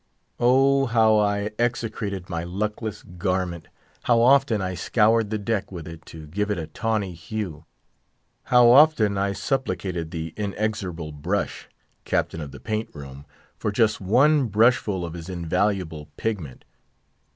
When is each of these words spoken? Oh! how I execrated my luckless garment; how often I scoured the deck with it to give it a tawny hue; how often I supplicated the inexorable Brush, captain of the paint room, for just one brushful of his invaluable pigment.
Oh! 0.39 0.87
how 0.87 1.19
I 1.19 1.51
execrated 1.59 2.27
my 2.27 2.43
luckless 2.43 3.03
garment; 3.03 3.67
how 4.05 4.19
often 4.19 4.59
I 4.59 4.73
scoured 4.73 5.29
the 5.29 5.37
deck 5.37 5.71
with 5.71 5.87
it 5.87 6.07
to 6.07 6.25
give 6.25 6.49
it 6.49 6.57
a 6.57 6.65
tawny 6.65 7.13
hue; 7.13 7.65
how 8.45 8.69
often 8.71 9.15
I 9.15 9.33
supplicated 9.33 10.09
the 10.09 10.33
inexorable 10.35 11.11
Brush, 11.11 11.69
captain 12.03 12.41
of 12.41 12.49
the 12.51 12.59
paint 12.59 12.89
room, 12.95 13.27
for 13.59 13.71
just 13.71 14.01
one 14.01 14.47
brushful 14.47 15.05
of 15.05 15.13
his 15.13 15.29
invaluable 15.29 16.09
pigment. 16.17 16.65